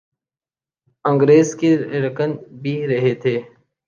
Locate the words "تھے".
3.15-3.35